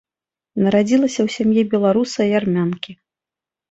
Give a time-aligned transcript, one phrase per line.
[0.67, 2.91] Нарадзілася ў сям'і беларуса і армянкі.